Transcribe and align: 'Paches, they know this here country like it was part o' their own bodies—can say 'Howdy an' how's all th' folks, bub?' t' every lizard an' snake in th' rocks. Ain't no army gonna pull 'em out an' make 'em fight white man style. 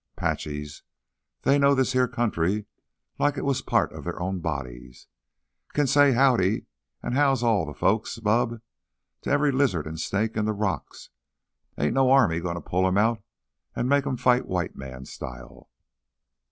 'Paches, 0.15 0.81
they 1.43 1.59
know 1.59 1.75
this 1.75 1.93
here 1.93 2.07
country 2.07 2.65
like 3.19 3.37
it 3.37 3.45
was 3.45 3.61
part 3.61 3.91
o' 3.93 4.01
their 4.01 4.19
own 4.19 4.39
bodies—can 4.39 5.85
say 5.85 6.13
'Howdy 6.13 6.65
an' 7.03 7.11
how's 7.13 7.43
all 7.43 7.71
th' 7.71 7.77
folks, 7.77 8.17
bub?' 8.17 8.61
t' 9.21 9.29
every 9.29 9.51
lizard 9.51 9.85
an' 9.85 9.97
snake 9.97 10.35
in 10.35 10.45
th' 10.45 10.57
rocks. 10.57 11.11
Ain't 11.77 11.93
no 11.93 12.09
army 12.09 12.39
gonna 12.39 12.61
pull 12.61 12.87
'em 12.87 12.97
out 12.97 13.21
an' 13.75 13.87
make 13.87 14.07
'em 14.07 14.17
fight 14.17 14.47
white 14.47 14.75
man 14.75 15.05
style. 15.05 15.69